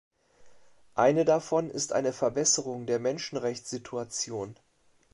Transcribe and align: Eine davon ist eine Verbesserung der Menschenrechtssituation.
Eine 0.95 1.25
davon 1.25 1.69
ist 1.69 1.93
eine 1.93 2.11
Verbesserung 2.11 2.87
der 2.87 2.97
Menschenrechtssituation. 2.97 4.55